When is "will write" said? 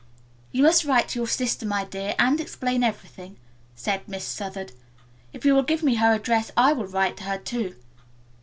6.73-7.17